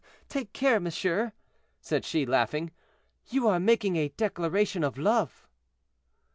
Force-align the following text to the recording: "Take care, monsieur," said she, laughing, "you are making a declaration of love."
"Take 0.29 0.51
care, 0.51 0.79
monsieur," 0.79 1.31
said 1.79 2.05
she, 2.05 2.25
laughing, 2.25 2.71
"you 3.27 3.47
are 3.47 3.59
making 3.59 3.97
a 3.97 4.09
declaration 4.09 4.83
of 4.83 4.97
love." 4.97 5.47